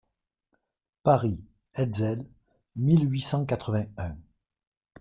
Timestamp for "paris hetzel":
1.03-2.25